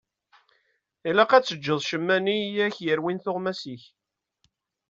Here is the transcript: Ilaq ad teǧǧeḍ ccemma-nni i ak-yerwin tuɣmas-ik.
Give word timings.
Ilaq 1.09 1.31
ad 1.33 1.43
teǧǧeḍ 1.45 1.79
ccemma-nni 1.83 2.37
i 2.51 2.59
ak-yerwin 2.65 3.19
tuɣmas-ik. 3.23 3.83